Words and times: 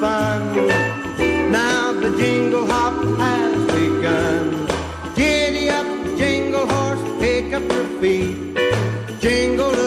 fun. 0.00 0.66
Now 1.50 1.92
the 1.92 2.10
jingle 2.16 2.66
hop 2.66 2.94
has 3.18 3.66
begun. 3.66 4.66
Giddy 5.14 5.70
up, 5.70 5.86
jingle 6.18 6.66
horse, 6.66 7.20
pick 7.20 7.52
up 7.52 7.62
your 7.70 7.86
feet. 8.00 8.36
Jingle 9.20 9.85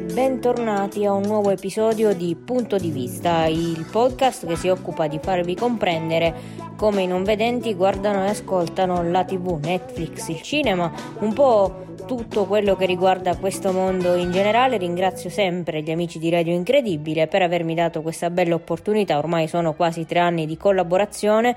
bentornati 0.00 1.04
a 1.04 1.12
un 1.12 1.22
nuovo 1.22 1.50
episodio 1.50 2.14
di 2.14 2.36
Punto 2.36 2.76
di 2.76 2.90
Vista, 2.90 3.46
il 3.46 3.86
podcast 3.90 4.46
che 4.46 4.56
si 4.56 4.68
occupa 4.68 5.06
di 5.06 5.18
farvi 5.22 5.54
comprendere 5.54 6.34
come 6.76 7.02
i 7.02 7.06
non 7.06 7.24
vedenti 7.24 7.74
guardano 7.74 8.24
e 8.24 8.30
ascoltano 8.30 9.08
la 9.08 9.24
tv, 9.24 9.58
Netflix, 9.62 10.28
il 10.28 10.42
cinema, 10.42 10.92
un 11.20 11.32
po' 11.32 11.84
tutto 12.06 12.44
quello 12.44 12.76
che 12.76 12.86
riguarda 12.86 13.36
questo 13.36 13.72
mondo 13.72 14.14
in 14.14 14.30
generale. 14.30 14.76
Ringrazio 14.76 15.30
sempre 15.30 15.82
gli 15.82 15.90
amici 15.90 16.18
di 16.18 16.30
Radio 16.30 16.54
Incredibile 16.54 17.26
per 17.26 17.42
avermi 17.42 17.74
dato 17.74 18.02
questa 18.02 18.30
bella 18.30 18.54
opportunità, 18.54 19.18
ormai 19.18 19.48
sono 19.48 19.74
quasi 19.74 20.04
tre 20.04 20.18
anni 20.18 20.46
di 20.46 20.56
collaborazione 20.56 21.56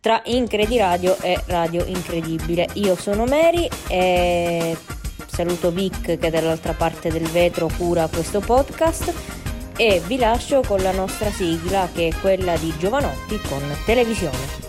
tra 0.00 0.20
Incredi 0.26 0.78
Radio 0.78 1.16
e 1.20 1.40
Radio 1.46 1.84
Incredibile. 1.84 2.68
Io 2.74 2.94
sono 2.94 3.24
Mary 3.24 3.68
e 3.88 4.76
saluto 5.36 5.70
Vic 5.70 6.18
che 6.18 6.30
dall'altra 6.30 6.72
parte 6.72 7.10
del 7.10 7.28
vetro 7.28 7.68
cura 7.76 8.08
questo 8.10 8.40
podcast 8.40 9.12
e 9.76 10.00
vi 10.06 10.16
lascio 10.16 10.62
con 10.66 10.80
la 10.80 10.92
nostra 10.92 11.30
sigla 11.30 11.90
che 11.92 12.08
è 12.08 12.20
quella 12.22 12.56
di 12.56 12.72
Giovanotti 12.78 13.38
con 13.46 13.60
televisione. 13.84 14.64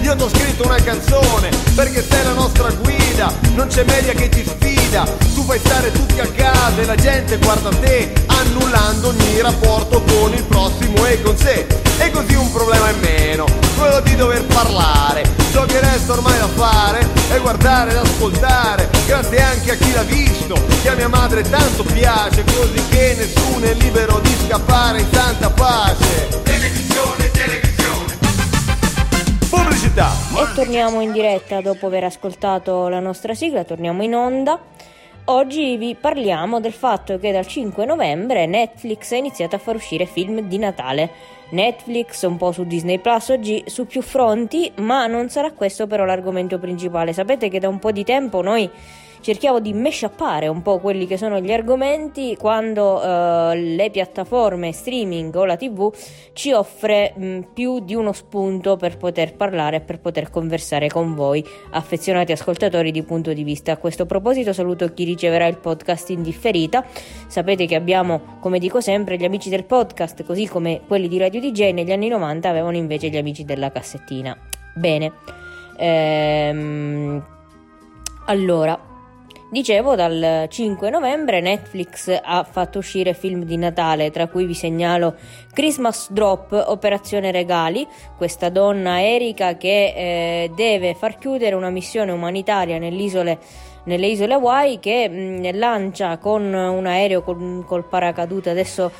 Io 0.00 0.16
ti 0.16 0.22
ho 0.22 0.28
scritto 0.30 0.64
una 0.64 0.80
canzone 0.82 1.50
perché 1.74 2.02
sei 2.02 2.24
la 2.24 2.32
nostra 2.32 2.70
guida, 2.70 3.30
non 3.54 3.66
c'è 3.66 3.84
media 3.84 4.14
che 4.14 4.30
ti 4.30 4.42
sfida, 4.42 5.04
tu 5.34 5.42
fai 5.42 5.58
stare 5.58 5.92
tutti 5.92 6.18
a 6.18 6.26
casa 6.28 6.80
e 6.80 6.86
la 6.86 6.94
gente 6.94 7.36
guarda 7.36 7.68
te, 7.68 8.10
annullando 8.24 9.08
ogni 9.08 9.40
rapporto 9.42 10.00
con 10.00 10.32
il 10.32 10.44
prossimo 10.44 11.04
e 11.04 11.20
con 11.20 11.36
sé. 11.36 11.66
E 11.98 12.10
così 12.10 12.34
un 12.34 12.50
problema 12.50 12.88
in 12.88 13.00
meno, 13.00 13.44
quello 13.76 14.00
di 14.00 14.16
dover 14.16 14.42
parlare. 14.46 15.41
Ciò 15.52 15.66
che 15.66 15.80
resta 15.80 16.14
ormai 16.14 16.38
da 16.38 16.48
fare 16.48 17.06
è 17.30 17.38
guardare 17.38 17.90
ed 17.90 17.98
ascoltare, 17.98 18.88
grazie 19.06 19.42
anche 19.42 19.72
a 19.72 19.74
chi 19.74 19.92
l'ha 19.92 20.02
visto, 20.02 20.54
che 20.80 20.88
a 20.88 20.94
mia 20.94 21.08
madre 21.08 21.42
tanto 21.42 21.84
piace, 21.84 22.42
così 22.42 22.88
che 22.88 23.14
nessuno 23.18 23.66
è 23.66 23.74
libero 23.74 24.18
di 24.20 24.30
scappare 24.30 25.00
in 25.00 25.10
tanta 25.10 25.50
pace. 25.50 26.40
Televisione, 26.42 27.30
televisione. 27.32 28.18
Pubblicità. 29.50 30.10
E 30.36 30.54
torniamo 30.54 31.02
in 31.02 31.12
diretta 31.12 31.60
dopo 31.60 31.86
aver 31.86 32.04
ascoltato 32.04 32.88
la 32.88 33.00
nostra 33.00 33.34
sigla, 33.34 33.62
torniamo 33.62 34.02
in 34.02 34.14
onda. 34.14 34.58
Oggi 35.26 35.76
vi 35.76 35.94
parliamo 35.94 36.60
del 36.60 36.72
fatto 36.72 37.18
che 37.18 37.30
dal 37.30 37.46
5 37.46 37.84
novembre 37.84 38.46
Netflix 38.46 39.12
ha 39.12 39.16
iniziato 39.16 39.56
a 39.56 39.58
far 39.58 39.74
uscire 39.74 40.06
film 40.06 40.40
di 40.40 40.56
Natale. 40.56 41.10
Netflix 41.52 42.22
un 42.22 42.36
po' 42.36 42.52
su 42.52 42.64
Disney 42.64 42.98
Plus 42.98 43.28
oggi 43.28 43.62
su 43.66 43.86
più 43.86 44.02
fronti, 44.02 44.70
ma 44.76 45.06
non 45.06 45.28
sarà 45.28 45.52
questo 45.52 45.86
però 45.86 46.04
l'argomento 46.04 46.58
principale. 46.58 47.12
Sapete 47.12 47.48
che 47.48 47.58
da 47.58 47.68
un 47.68 47.78
po' 47.78 47.92
di 47.92 48.04
tempo 48.04 48.42
noi 48.42 48.70
cerchiamo 49.22 49.60
di 49.60 49.72
meshappare 49.72 50.48
un 50.48 50.62
po' 50.62 50.78
quelli 50.78 51.06
che 51.06 51.16
sono 51.16 51.38
gli 51.40 51.52
argomenti 51.52 52.36
quando 52.36 53.00
eh, 53.00 53.54
le 53.56 53.88
piattaforme 53.90 54.72
streaming 54.72 55.34
o 55.36 55.44
la 55.44 55.56
tv 55.56 55.90
ci 56.32 56.52
offre 56.52 57.12
mh, 57.14 57.38
più 57.54 57.80
di 57.80 57.94
uno 57.94 58.12
spunto 58.12 58.76
per 58.76 58.96
poter 58.96 59.36
parlare 59.36 59.76
e 59.76 59.80
per 59.80 60.00
poter 60.00 60.28
conversare 60.28 60.88
con 60.88 61.14
voi 61.14 61.44
affezionati 61.70 62.32
ascoltatori 62.32 62.90
di 62.90 63.02
punto 63.02 63.32
di 63.32 63.44
vista. 63.44 63.72
A 63.72 63.76
questo 63.76 64.06
proposito 64.06 64.52
saluto 64.52 64.92
chi 64.92 65.04
riceverà 65.04 65.46
il 65.46 65.58
podcast 65.58 66.10
in 66.10 66.22
differita. 66.22 66.84
Sapete 67.28 67.66
che 67.66 67.76
abbiamo, 67.76 68.38
come 68.40 68.58
dico 68.58 68.80
sempre, 68.80 69.16
gli 69.16 69.24
amici 69.24 69.48
del 69.48 69.64
podcast, 69.64 70.24
così 70.24 70.48
come 70.48 70.80
quelli 70.86 71.06
di 71.06 71.18
Radio 71.18 71.38
DJ 71.50 71.72
negli 71.72 71.92
anni 71.92 72.08
90 72.08 72.48
avevano 72.48 72.76
invece 72.76 73.08
gli 73.08 73.16
amici 73.16 73.44
della 73.44 73.70
cassettina. 73.70 74.36
Bene. 74.74 75.12
Ehm, 75.76 77.22
allora, 78.26 78.90
Dicevo, 79.52 79.94
dal 79.94 80.46
5 80.48 80.88
novembre 80.88 81.42
Netflix 81.42 82.18
ha 82.24 82.42
fatto 82.42 82.78
uscire 82.78 83.12
film 83.12 83.44
di 83.44 83.58
Natale, 83.58 84.10
tra 84.10 84.26
cui 84.26 84.46
vi 84.46 84.54
segnalo 84.54 85.14
Christmas 85.52 86.10
Drop, 86.10 86.52
Operazione 86.68 87.30
Regali, 87.30 87.86
questa 88.16 88.48
donna 88.48 89.02
Erika 89.02 89.58
che 89.58 89.92
eh, 89.94 90.50
deve 90.56 90.94
far 90.94 91.18
chiudere 91.18 91.54
una 91.54 91.68
missione 91.68 92.12
umanitaria 92.12 92.78
nelle 92.78 93.02
isole 93.02 93.38
nelle 93.84 94.06
isole 94.06 94.32
Hawaii 94.32 94.78
che 94.78 95.08
mh, 95.08 95.58
lancia 95.58 96.16
con 96.16 96.42
un 96.44 96.86
aereo 96.86 97.22
col, 97.22 97.62
col 97.66 97.84
paracadute 97.84 98.48
adesso 98.48 98.90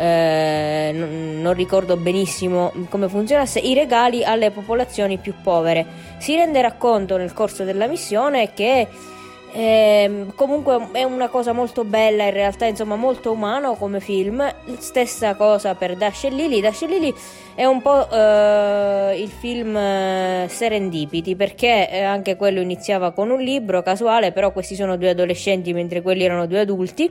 eh, 0.00 0.92
non, 0.94 1.52
ricordo 1.52 1.96
benissimo 1.96 2.72
come 2.88 3.08
funzionasse 3.08 3.58
i 3.58 3.74
regali 3.74 4.24
alle 4.24 4.50
popolazioni 4.50 5.18
più 5.18 5.34
povere 5.42 5.84
si 6.18 6.34
renderà 6.34 6.72
conto 6.72 7.18
nel 7.18 7.34
corso 7.34 7.64
della 7.64 7.86
missione 7.86 8.52
che 8.54 8.88
eh, 9.52 10.26
comunque 10.36 10.90
è 10.92 11.02
una 11.02 11.28
cosa 11.28 11.52
molto 11.52 11.84
bella, 11.84 12.24
in 12.24 12.32
realtà, 12.32 12.66
insomma, 12.66 12.94
molto 12.94 13.32
umano 13.32 13.74
come 13.74 14.00
film. 14.00 14.48
Stessa 14.78 15.34
cosa 15.34 15.74
per 15.74 15.96
Dash 15.96 16.24
e 16.24 16.30
Lily. 16.30 16.60
Dash 16.60 16.82
e 16.82 16.86
Lily 16.86 17.12
è 17.54 17.64
un 17.64 17.82
po' 17.82 18.08
eh, 18.08 19.20
il 19.20 19.28
film 19.28 19.76
eh, 19.76 20.46
Serendipity 20.48 21.34
perché 21.34 21.90
eh, 21.90 22.02
anche 22.02 22.36
quello 22.36 22.60
iniziava 22.60 23.10
con 23.10 23.30
un 23.30 23.40
libro 23.40 23.82
casuale, 23.82 24.30
però 24.32 24.52
questi 24.52 24.76
sono 24.76 24.96
due 24.96 25.10
adolescenti 25.10 25.72
mentre 25.72 26.00
quelli 26.00 26.24
erano 26.24 26.46
due 26.46 26.60
adulti. 26.60 27.10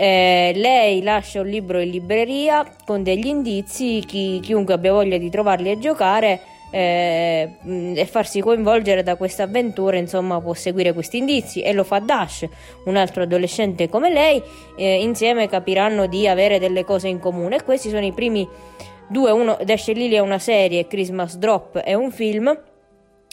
Eh, 0.00 0.52
lei 0.54 1.02
lascia 1.02 1.40
un 1.40 1.48
libro 1.48 1.80
in 1.80 1.90
libreria 1.90 2.64
con 2.84 3.02
degli 3.02 3.26
indizi, 3.26 4.00
chi, 4.06 4.38
chiunque 4.40 4.74
abbia 4.74 4.92
voglia 4.92 5.18
di 5.18 5.28
trovarli 5.28 5.72
e 5.72 5.78
giocare 5.80 6.40
eh, 6.70 7.50
e 7.96 8.06
farsi 8.06 8.40
coinvolgere 8.40 9.02
da 9.02 9.16
questa 9.16 9.42
avventura, 9.42 9.96
insomma, 9.96 10.40
può 10.40 10.54
seguire 10.54 10.92
questi 10.92 11.18
indizi 11.18 11.62
e 11.62 11.72
lo 11.72 11.82
fa 11.82 11.98
Dash, 11.98 12.46
un 12.84 12.94
altro 12.94 13.24
adolescente 13.24 13.88
come 13.88 14.12
lei, 14.12 14.40
eh, 14.76 15.02
insieme 15.02 15.48
capiranno 15.48 16.06
di 16.06 16.28
avere 16.28 16.60
delle 16.60 16.84
cose 16.84 17.08
in 17.08 17.18
comune. 17.18 17.64
Questi 17.64 17.88
sono 17.88 18.04
i 18.04 18.12
primi 18.12 18.48
due, 19.08 19.32
uno, 19.32 19.58
Dash 19.64 19.88
e 19.88 19.94
Lily 19.94 20.14
è 20.14 20.20
una 20.20 20.38
serie, 20.38 20.86
Christmas 20.86 21.38
Drop 21.38 21.76
è 21.76 21.94
un 21.94 22.12
film. 22.12 22.56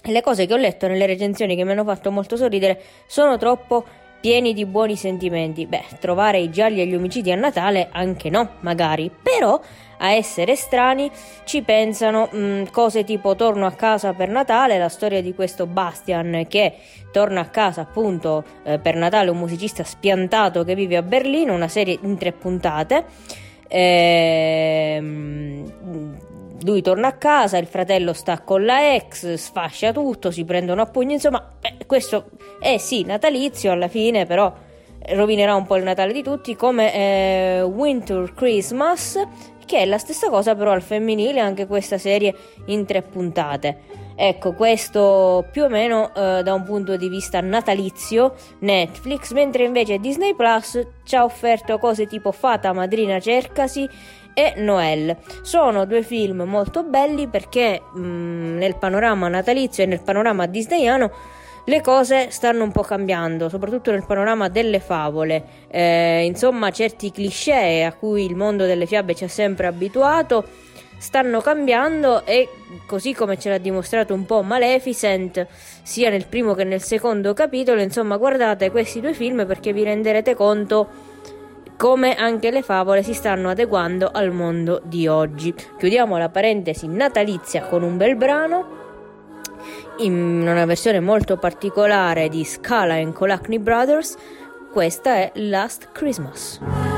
Le 0.08 0.22
cose 0.22 0.48
che 0.48 0.54
ho 0.54 0.58
letto 0.58 0.88
nelle 0.88 1.06
recensioni 1.06 1.56
che 1.56 1.64
mi 1.64 1.74
hanno 1.74 1.84
fatto 1.84 2.10
molto 2.10 2.36
sorridere 2.36 2.82
sono 3.06 3.38
troppo 3.38 3.86
pieni 4.26 4.56
di 4.56 4.66
buoni 4.66 4.96
sentimenti. 4.96 5.68
Beh, 5.68 5.84
trovare 6.00 6.40
i 6.40 6.50
gialli 6.50 6.82
e 6.82 6.88
gli 6.88 6.96
omicidi 6.96 7.32
a 7.32 7.36
Natale 7.36 7.90
anche 7.92 8.32
no, 8.32 8.54
magari, 8.62 9.12
però 9.22 9.62
a 9.98 10.14
essere 10.14 10.56
strani 10.56 11.12
ci 11.44 11.62
pensano 11.62 12.28
mh, 12.32 12.72
cose 12.72 13.04
tipo 13.04 13.36
torno 13.36 13.68
a 13.68 13.74
casa 13.74 14.14
per 14.14 14.30
Natale, 14.30 14.80
la 14.80 14.90
storia 14.90 15.22
di 15.22 15.36
questo 15.36 15.68
Bastian 15.68 16.48
che 16.50 16.74
torna 17.12 17.42
a 17.42 17.50
casa 17.50 17.82
appunto 17.82 18.44
eh, 18.64 18.80
per 18.80 18.96
Natale, 18.96 19.30
un 19.30 19.38
musicista 19.38 19.84
spiantato 19.84 20.64
che 20.64 20.74
vive 20.74 20.98
a 20.98 21.04
Berlino, 21.04 21.54
una 21.54 21.68
serie 21.68 22.00
in 22.02 22.18
tre 22.18 22.32
puntate. 22.32 23.06
Ehm, 23.68 25.72
lui 26.66 26.82
torna 26.82 27.08
a 27.08 27.14
casa, 27.14 27.58
il 27.58 27.68
fratello 27.68 28.12
sta 28.14 28.42
con 28.42 28.66
la 28.66 28.96
ex, 28.96 29.34
sfascia 29.34 29.92
tutto, 29.92 30.32
si 30.32 30.44
prendono 30.44 30.82
a 30.82 30.86
pugni, 30.88 31.14
insomma, 31.14 31.58
eh, 31.62 31.86
questo 31.86 32.32
è 32.60 32.78
sì 32.78 33.04
natalizio 33.04 33.72
alla 33.72 33.88
fine, 33.88 34.26
però 34.26 34.52
rovinerà 35.10 35.54
un 35.54 35.68
po' 35.68 35.76
il 35.76 35.84
Natale 35.84 36.12
di 36.12 36.24
tutti, 36.24 36.56
come 36.56 36.94
eh, 36.94 37.62
Winter 37.62 38.34
Christmas, 38.34 39.22
che 39.66 39.80
è 39.80 39.86
la 39.86 40.00
stessa 40.00 40.30
cosa 40.30 40.56
però 40.56 40.72
al 40.72 40.82
femminile, 40.82 41.40
anche 41.40 41.68
questa 41.68 42.00
serie 42.00 42.36
in 42.66 42.86
tre 42.86 43.04
puntate. 43.04 44.04
Ecco, 44.18 44.54
questo 44.54 45.46
più 45.52 45.64
o 45.64 45.70
meno 45.70 46.14
eh, 46.16 46.42
da 46.42 46.54
un 46.54 46.64
punto 46.64 46.96
di 46.96 47.10
vista 47.10 47.42
natalizio 47.42 48.34
Netflix, 48.60 49.34
mentre 49.34 49.66
invece 49.66 50.00
Disney 50.00 50.34
Plus 50.34 50.82
ci 51.04 51.16
ha 51.16 51.24
offerto 51.24 51.78
cose 51.78 52.08
tipo 52.08 52.32
Fata 52.32 52.72
Madrina 52.72 53.20
Cercasi 53.20 53.88
e 54.36 54.54
Noel. 54.58 55.18
Sono 55.42 55.86
due 55.86 56.04
film 56.04 56.44
molto 56.44 56.84
belli 56.84 57.28
perché 57.28 57.82
mh, 57.82 58.58
nel 58.58 58.76
panorama 58.76 59.28
natalizio 59.30 59.84
e 59.84 59.88
nel 59.88 60.02
panorama 60.02 60.46
disneyano 60.46 61.12
le 61.68 61.82
cose 61.82 62.30
stanno 62.30 62.64
un 62.64 62.72
po' 62.72 62.84
cambiando, 62.84 63.50
soprattutto 63.50 63.90
nel 63.90 64.06
panorama 64.06 64.50
delle 64.50 64.80
favole. 64.80 65.44
Eh, 65.68 66.26
insomma, 66.26 66.70
certi 66.70 67.12
cliché 67.12 67.84
a 67.84 67.94
cui 67.94 68.26
il 68.26 68.36
mondo 68.36 68.66
delle 68.66 68.86
fiabe 68.86 69.16
ci 69.16 69.24
ha 69.24 69.30
sempre 69.30 69.66
abituato 69.66 70.46
stanno 70.98 71.42
cambiando 71.42 72.26
e 72.26 72.48
così 72.86 73.14
come 73.14 73.38
ce 73.38 73.50
l'ha 73.50 73.58
dimostrato 73.58 74.14
un 74.14 74.26
po' 74.26 74.42
Maleficent 74.42 75.46
sia 75.84 76.10
nel 76.10 76.26
primo 76.26 76.54
che 76.54 76.64
nel 76.64 76.82
secondo 76.82 77.34
capitolo, 77.34 77.82
insomma 77.82 78.18
guardate 78.18 78.72
questi 78.72 79.02
due 79.02 79.14
film 79.14 79.46
perché 79.46 79.74
vi 79.74 79.84
renderete 79.84 80.36
conto 80.36 81.14
come 81.78 82.16
anche 82.16 82.52
le 82.52 82.62
favole 82.62 83.04
si 83.04 83.14
stanno 83.14 83.50
adeguando 83.50 84.10
al 84.12 84.32
mondo 84.32 84.82
di 84.84 85.08
oggi. 85.08 85.54
Chiudiamo 85.78 86.18
la 86.18 86.30
parentesi 86.30 86.88
natalizia 86.88 87.64
con 87.64 87.84
un 87.84 87.98
bel 87.98 88.16
brano 88.16 88.84
in 89.98 90.42
una 90.48 90.66
versione 90.66 91.00
molto 91.00 91.38
particolare 91.38 92.30
di 92.30 92.44
Scala 92.44 92.96
and 92.96 93.14
Colacny 93.14 93.60
Brothers. 93.60 94.16
Questa 94.72 95.16
è 95.16 95.32
Last 95.36 95.90
Christmas. 95.92 96.95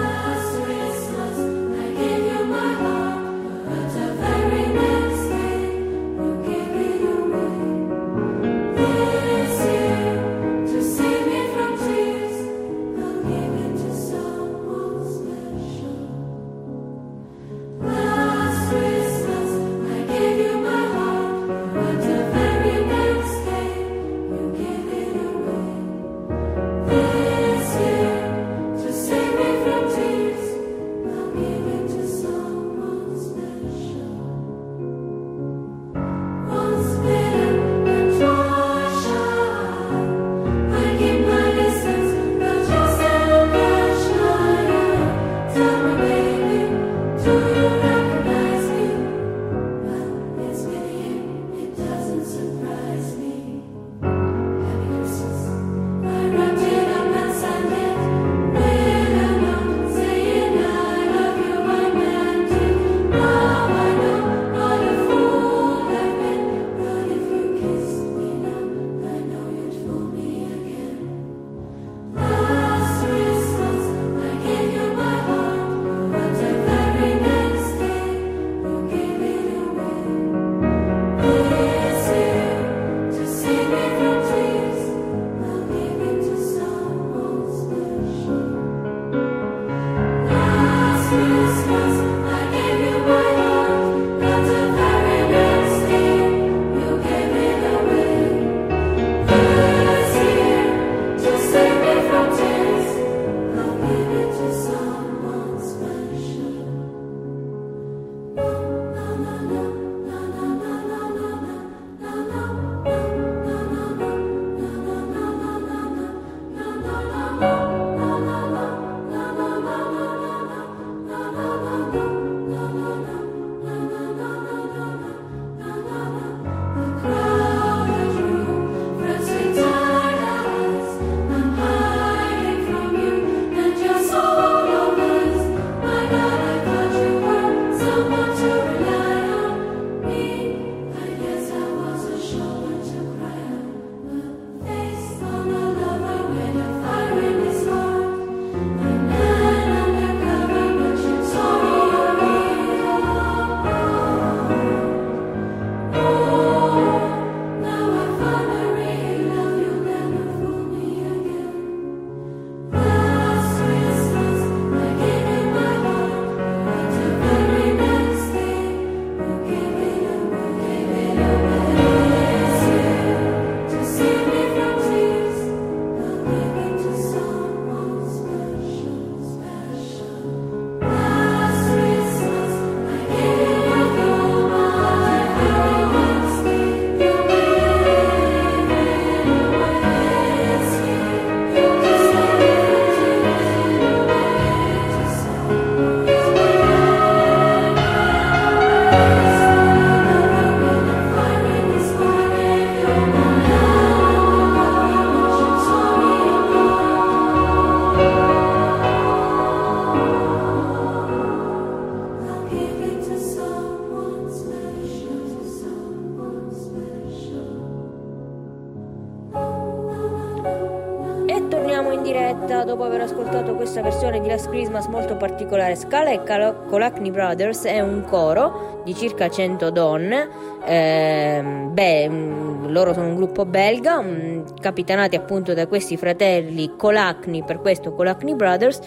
Last 224.27 224.49
Christmas 224.49 224.85
molto 224.87 225.15
particolare. 225.15 225.75
Scala 225.75 226.11
e 226.11 226.21
Colacny 226.23 227.09
Brothers 227.11 227.63
è 227.63 227.79
un 227.79 228.03
coro 228.03 228.81
di 228.83 228.93
circa 228.93 229.29
100 229.29 229.69
donne. 229.71 230.29
Eh, 230.65 231.41
beh, 231.71 232.09
mm, 232.09 232.67
loro 232.67 232.93
sono 232.93 233.07
un 233.07 233.15
gruppo 233.15 233.45
belga, 233.45 233.97
um, 233.97 234.43
capitanati 234.59 235.15
appunto 235.15 235.53
da 235.53 235.65
questi 235.67 235.97
fratelli 235.97 236.75
Colacny, 236.75 237.43
per 237.43 237.59
questo 237.61 237.93
Colacny 237.93 238.35
Brothers, 238.35 238.79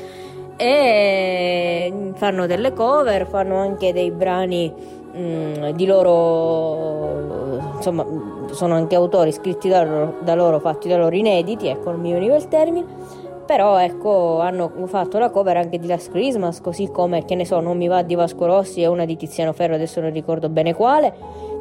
e 0.57 2.13
fanno 2.15 2.47
delle 2.47 2.73
cover, 2.73 3.27
fanno 3.27 3.57
anche 3.57 3.93
dei 3.93 4.11
brani 4.11 4.73
um, 5.13 5.73
di 5.73 5.87
loro, 5.87 7.75
insomma, 7.77 8.05
sono 8.53 8.75
anche 8.75 8.95
autori 8.95 9.33
scritti 9.33 9.69
da 9.69 9.83
loro, 9.83 10.17
da 10.21 10.35
loro, 10.35 10.59
fatti 10.59 10.89
da 10.89 10.97
loro 10.97 11.15
inediti, 11.15 11.69
ecco, 11.69 11.91
non 11.91 12.01
mi 12.01 12.13
veniva 12.13 12.37
il 12.37 12.49
termine 12.49 13.29
però 13.51 13.81
ecco 13.81 14.39
hanno 14.39 14.71
fatto 14.87 15.19
la 15.19 15.29
cover 15.29 15.57
anche 15.57 15.81
di 15.81 15.89
Last 15.89 16.13
Christmas 16.13 16.61
così 16.61 16.89
come 16.93 17.25
che 17.25 17.35
ne 17.35 17.45
so 17.45 17.59
non 17.59 17.77
mi 17.77 17.89
va 17.89 18.03
di 18.03 18.15
Vasco 18.15 18.47
Rossi 18.47 18.81
e 18.81 18.87
una 18.87 19.05
di 19.05 19.17
Tiziano 19.17 19.53
Ferro 19.53 19.75
adesso 19.75 20.01
non 20.01 20.13
ricordo 20.13 20.49
bene 20.49 20.73
quale 20.73 21.13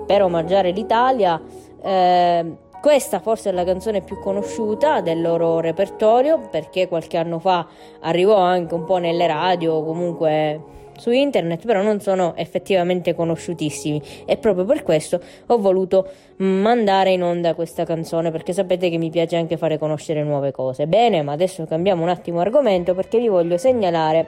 per 0.06 0.22
omaggiare 0.22 0.70
l'Italia 0.70 1.42
eh, 1.82 2.58
Questa 2.82 3.20
forse 3.20 3.50
è 3.50 3.52
la 3.52 3.66
canzone 3.66 4.00
più 4.00 4.20
conosciuta 4.20 5.02
del 5.02 5.22
loro 5.22 5.60
repertorio 5.60 6.40
perché 6.50 6.88
qualche 6.88 7.18
anno 7.18 7.38
fa 7.38 7.68
arrivò 8.00 8.38
anche 8.38 8.74
un 8.74 8.86
po' 8.86 9.00
nelle 9.00 9.28
radio, 9.28 9.84
comunque 9.84 10.62
su 11.00 11.12
internet, 11.12 11.66
però 11.66 11.82
non 11.82 12.00
sono 12.00 12.36
effettivamente 12.36 13.16
conosciutissimi 13.16 14.02
e 14.26 14.38
proprio 14.38 14.66
per 14.66 14.84
questo 14.84 15.20
ho 15.48 15.58
voluto 15.58 16.08
mandare 16.38 17.12
in 17.12 17.24
onda 17.24 17.54
questa 17.54 17.86
canzone 17.86 18.32
perché 18.32 18.54
sapete 18.54 18.90
che 18.90 18.98
mi 18.98 19.10
piace 19.10 19.36
anche 19.36 19.58
fare 19.58 19.78
conoscere 19.78 20.24
nuove 20.24 20.52
cose. 20.52 20.88
Bene, 20.88 21.22
ma 21.22 21.32
adesso 21.32 21.66
cambiamo 21.66 22.04
un 22.04 22.10
attimo 22.10 22.40
argomento 22.40 22.94
perché 22.94 23.18
vi 23.18 23.28
voglio 23.28 23.58
segnalare 23.58 24.28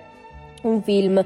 un 0.63 0.81
film 0.81 1.23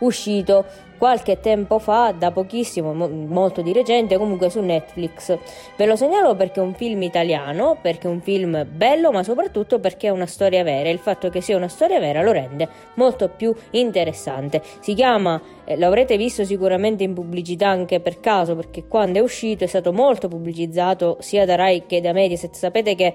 uscito 0.00 0.64
qualche 0.98 1.40
tempo 1.40 1.78
fa, 1.78 2.12
da 2.12 2.30
pochissimo, 2.30 2.92
mo- 2.92 3.08
molto 3.08 3.62
di 3.62 3.72
recente, 3.72 4.18
comunque 4.18 4.50
su 4.50 4.60
Netflix. 4.60 5.38
Ve 5.76 5.86
lo 5.86 5.96
segnalo 5.96 6.34
perché 6.34 6.60
è 6.60 6.62
un 6.62 6.74
film 6.74 7.02
italiano, 7.02 7.78
perché 7.80 8.08
è 8.08 8.10
un 8.10 8.20
film 8.20 8.66
bello, 8.70 9.10
ma 9.10 9.22
soprattutto 9.22 9.78
perché 9.78 10.08
è 10.08 10.10
una 10.10 10.26
storia 10.26 10.62
vera. 10.62 10.90
Il 10.90 10.98
fatto 10.98 11.30
che 11.30 11.40
sia 11.40 11.56
una 11.56 11.68
storia 11.68 11.98
vera 11.98 12.22
lo 12.22 12.32
rende 12.32 12.68
molto 12.94 13.28
più 13.28 13.54
interessante. 13.70 14.62
Si 14.80 14.92
chiama, 14.92 15.40
eh, 15.64 15.76
l'avrete 15.76 16.16
visto 16.16 16.44
sicuramente 16.44 17.04
in 17.04 17.14
pubblicità 17.14 17.68
anche 17.68 18.00
per 18.00 18.20
caso, 18.20 18.56
perché 18.56 18.86
quando 18.86 19.18
è 19.18 19.22
uscito 19.22 19.64
è 19.64 19.66
stato 19.68 19.92
molto 19.92 20.28
pubblicizzato 20.28 21.16
sia 21.20 21.46
da 21.46 21.54
Rai 21.54 21.86
che 21.86 22.00
da 22.00 22.12
Mediaset. 22.12 22.54
Sapete 22.54 22.94
che 22.94 23.14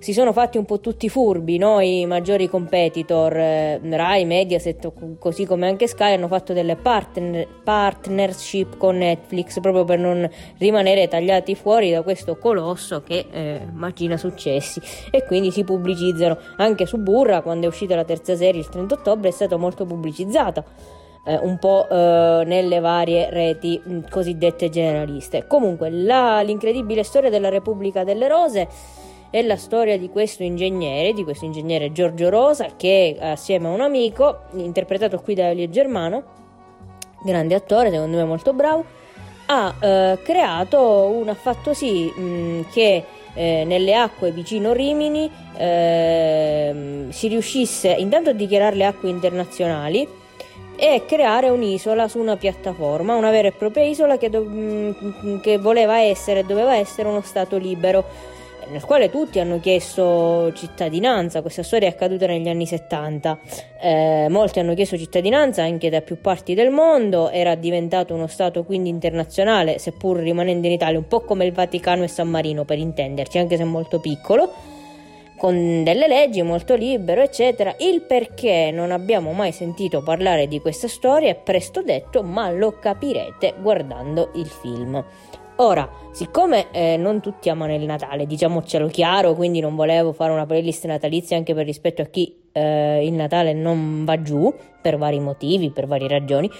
si 0.00 0.14
sono 0.14 0.32
fatti 0.32 0.56
un 0.56 0.64
po' 0.64 0.80
tutti 0.80 1.10
furbi, 1.10 1.58
no? 1.58 1.78
i 1.80 2.06
maggiori 2.06 2.48
competitor, 2.48 3.36
eh, 3.36 3.80
Rai, 3.82 4.24
Mediaset, 4.24 5.18
così 5.18 5.44
come 5.44 5.68
anche 5.68 5.86
Sky, 5.86 6.14
hanno 6.14 6.26
fatto 6.26 6.54
delle 6.54 6.74
partner, 6.74 7.46
partnership 7.62 8.78
con 8.78 8.96
Netflix 8.96 9.60
proprio 9.60 9.84
per 9.84 9.98
non 9.98 10.28
rimanere 10.56 11.06
tagliati 11.06 11.54
fuori 11.54 11.90
da 11.90 12.00
questo 12.00 12.38
colosso 12.38 13.02
che 13.02 13.26
eh, 13.30 13.60
macina 13.72 14.16
successi 14.16 14.80
e 15.10 15.24
quindi 15.24 15.50
si 15.50 15.64
pubblicizzano 15.64 16.38
anche 16.56 16.86
su 16.86 16.96
Burra 16.96 17.42
quando 17.42 17.66
è 17.66 17.68
uscita 17.68 17.94
la 17.94 18.04
terza 18.04 18.34
serie 18.34 18.60
il 18.60 18.68
30 18.70 18.94
ottobre 18.94 19.28
è 19.28 19.32
stata 19.32 19.56
molto 19.58 19.84
pubblicizzata. 19.84 20.64
Eh, 21.22 21.36
un 21.36 21.58
po' 21.58 21.86
eh, 21.86 22.44
nelle 22.46 22.80
varie 22.80 23.28
reti 23.28 23.78
mh, 23.84 24.08
cosiddette 24.08 24.70
generaliste. 24.70 25.46
Comunque, 25.46 25.90
la, 25.90 26.40
l'incredibile 26.40 27.02
storia 27.02 27.28
della 27.28 27.50
Repubblica 27.50 28.04
delle 28.04 28.26
Rose 28.26 28.68
è 29.30 29.42
la 29.42 29.56
storia 29.56 29.96
di 29.96 30.08
questo 30.08 30.42
ingegnere, 30.42 31.12
di 31.12 31.22
questo 31.22 31.44
ingegnere 31.44 31.92
Giorgio 31.92 32.28
Rosa, 32.28 32.70
che 32.76 33.16
assieme 33.20 33.68
a 33.68 33.70
un 33.70 33.80
amico, 33.80 34.40
interpretato 34.54 35.20
qui 35.20 35.34
da 35.34 35.50
Elie 35.50 35.70
Germano, 35.70 36.22
grande 37.22 37.54
attore, 37.54 37.90
secondo 37.90 38.16
me 38.16 38.24
molto 38.24 38.52
bravo, 38.52 38.84
ha 39.46 39.74
eh, 39.80 40.18
creato 40.22 40.80
un 41.14 41.28
affatto 41.28 41.74
sì 41.74 42.06
mh, 42.06 42.70
che 42.72 43.04
eh, 43.34 43.64
nelle 43.64 43.94
acque 43.94 44.32
vicino 44.32 44.72
Rimini 44.72 45.30
eh, 45.56 47.06
si 47.10 47.28
riuscisse 47.28 47.88
intanto 47.88 48.30
a 48.30 48.32
dichiarare 48.32 48.74
le 48.74 48.84
acque 48.84 49.08
internazionali 49.08 50.08
e 50.76 51.04
creare 51.06 51.50
un'isola 51.50 52.08
su 52.08 52.18
una 52.18 52.36
piattaforma, 52.36 53.14
una 53.14 53.30
vera 53.30 53.48
e 53.48 53.52
propria 53.52 53.84
isola 53.84 54.16
che, 54.16 54.30
do- 54.30 54.42
mh, 54.42 55.40
che 55.40 55.58
voleva 55.58 56.00
essere, 56.00 56.44
doveva 56.44 56.74
essere 56.74 57.08
uno 57.08 57.20
stato 57.20 57.58
libero 57.58 58.04
nel 58.70 58.84
quale 58.84 59.10
tutti 59.10 59.38
hanno 59.40 59.60
chiesto 59.60 60.52
cittadinanza. 60.54 61.42
Questa 61.42 61.62
storia 61.62 61.88
è 61.88 61.90
accaduta 61.90 62.26
negli 62.26 62.48
anni 62.48 62.66
70. 62.66 63.38
Eh, 63.80 64.26
molti 64.30 64.60
hanno 64.60 64.74
chiesto 64.74 64.96
cittadinanza 64.96 65.62
anche 65.62 65.90
da 65.90 66.00
più 66.00 66.20
parti 66.20 66.54
del 66.54 66.70
mondo. 66.70 67.30
Era 67.30 67.54
diventato 67.54 68.14
uno 68.14 68.26
Stato 68.26 68.64
quindi 68.64 68.88
internazionale, 68.88 69.78
seppur 69.78 70.18
rimanendo 70.18 70.66
in 70.66 70.72
Italia, 70.72 70.98
un 70.98 71.06
po' 71.06 71.20
come 71.20 71.44
il 71.44 71.52
Vaticano 71.52 72.04
e 72.04 72.08
San 72.08 72.28
Marino, 72.28 72.64
per 72.64 72.78
intenderci, 72.78 73.38
anche 73.38 73.56
se 73.56 73.64
molto 73.64 74.00
piccolo. 74.00 74.52
Con 75.36 75.82
delle 75.82 76.06
leggi 76.06 76.42
molto 76.42 76.74
libero, 76.74 77.22
eccetera. 77.22 77.74
Il 77.78 78.02
perché 78.02 78.70
non 78.70 78.92
abbiamo 78.92 79.32
mai 79.32 79.52
sentito 79.52 80.02
parlare 80.02 80.46
di 80.46 80.60
questa 80.60 80.86
storia 80.86 81.30
è 81.30 81.34
presto 81.34 81.82
detto, 81.82 82.22
ma 82.22 82.50
lo 82.50 82.78
capirete 82.78 83.54
guardando 83.60 84.30
il 84.34 84.46
film. 84.46 85.02
Ora, 85.56 85.99
siccome 86.12 86.70
eh, 86.70 86.96
non 86.96 87.20
tutti 87.20 87.48
amano 87.48 87.74
il 87.74 87.84
Natale, 87.84 88.26
diciamocelo 88.26 88.88
chiaro, 88.88 89.34
quindi 89.34 89.60
non 89.60 89.76
volevo 89.76 90.12
fare 90.12 90.32
una 90.32 90.46
playlist 90.46 90.86
natalizia 90.86 91.36
anche 91.36 91.54
per 91.54 91.64
rispetto 91.64 92.02
a 92.02 92.06
chi 92.06 92.36
eh, 92.52 93.04
il 93.04 93.12
Natale 93.12 93.52
non 93.52 94.04
va 94.04 94.20
giù 94.20 94.52
per 94.80 94.96
vari 94.96 95.20
motivi, 95.20 95.70
per 95.70 95.86
varie 95.86 96.08
ragioni. 96.08 96.50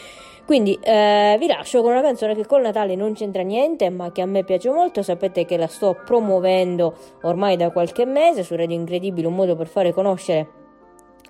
Quindi 0.46 0.76
eh, 0.82 1.36
vi 1.38 1.46
lascio 1.46 1.80
con 1.80 1.92
una 1.92 2.02
canzone 2.02 2.34
che 2.34 2.44
col 2.44 2.62
Natale 2.62 2.96
non 2.96 3.14
c'entra 3.14 3.42
niente, 3.42 3.88
ma 3.88 4.10
che 4.10 4.20
a 4.20 4.26
me 4.26 4.42
piace 4.42 4.68
molto. 4.68 5.00
Sapete 5.02 5.44
che 5.44 5.56
la 5.56 5.68
sto 5.68 5.96
promuovendo 6.04 6.96
ormai 7.22 7.56
da 7.56 7.70
qualche 7.70 8.04
mese 8.04 8.42
su 8.42 8.56
Radio 8.56 8.74
Incredibile, 8.74 9.28
un 9.28 9.36
modo 9.36 9.54
per 9.54 9.68
fare 9.68 9.92
conoscere 9.92 10.48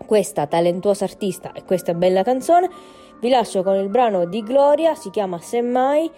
questa 0.06 0.46
talentuosa 0.46 1.04
artista 1.04 1.52
e 1.52 1.64
questa 1.64 1.92
bella 1.92 2.22
canzone. 2.22 2.70
Vi 3.20 3.28
lascio 3.28 3.62
con 3.62 3.74
il 3.74 3.90
brano 3.90 4.24
di 4.24 4.42
Gloria, 4.42 4.94
si 4.94 5.10
chiama 5.10 5.38
Semmai 5.38 6.10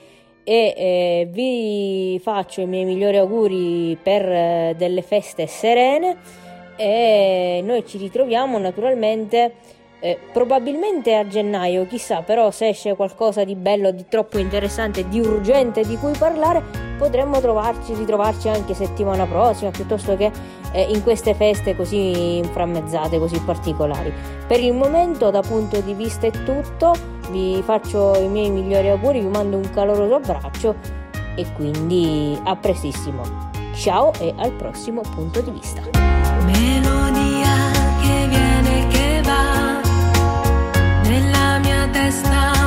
e 0.44 0.74
eh, 0.76 1.28
vi 1.30 2.20
faccio 2.22 2.60
i 2.60 2.66
miei 2.66 2.84
migliori 2.84 3.16
auguri 3.18 3.96
per 4.02 4.22
eh, 4.28 4.74
delle 4.76 5.02
feste 5.02 5.46
serene. 5.46 6.16
E 6.76 7.60
noi 7.64 7.86
ci 7.86 7.98
ritroviamo 7.98 8.58
naturalmente 8.58 9.54
eh, 10.00 10.18
probabilmente 10.32 11.14
a 11.14 11.28
gennaio, 11.28 11.86
chissà, 11.86 12.22
però 12.22 12.50
se 12.50 12.68
esce 12.68 12.96
qualcosa 12.96 13.44
di 13.44 13.54
bello, 13.54 13.92
di 13.92 14.06
troppo 14.08 14.38
interessante, 14.38 15.08
di 15.08 15.20
urgente 15.20 15.84
di 15.84 15.96
cui 15.96 16.12
parlare, 16.18 16.60
potremmo 16.98 17.40
trovarci, 17.40 17.94
ritrovarci 17.94 18.48
anche 18.48 18.74
settimana 18.74 19.26
prossima, 19.26 19.70
piuttosto 19.70 20.16
che 20.16 20.32
eh, 20.72 20.82
in 20.82 21.02
queste 21.02 21.34
feste 21.34 21.76
così 21.76 22.38
inframmezzate, 22.38 23.18
così 23.18 23.38
particolari. 23.40 24.12
Per 24.46 24.60
il 24.60 24.72
momento, 24.72 25.30
da 25.30 25.40
punto 25.40 25.80
di 25.80 25.94
vista 25.94 26.26
è 26.26 26.30
tutto, 26.30 26.94
vi 27.30 27.62
faccio 27.64 28.18
i 28.18 28.28
miei 28.28 28.50
migliori 28.50 28.88
auguri, 28.88 29.20
vi 29.20 29.28
mando 29.28 29.56
un 29.56 29.70
caloroso 29.70 30.14
abbraccio 30.14 30.74
e 31.36 31.46
quindi 31.52 32.38
a 32.44 32.56
prestissimo. 32.56 33.50
Ciao 33.74 34.12
e 34.18 34.34
al 34.36 34.52
prossimo 34.52 35.00
punto 35.14 35.40
di 35.40 35.50
vista. 35.50 35.80
Melodia 36.44 37.70
che 38.02 38.26
viene 38.28 38.80
e 38.80 38.86
che 38.88 39.20
va 39.22 39.80
nella 41.04 41.58
mia 41.60 41.88
testa 41.90 42.61